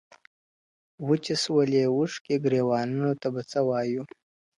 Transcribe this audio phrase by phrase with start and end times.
[1.07, 4.03] وچې سولې اوښکي ګرېوانونو ته به څه وایو.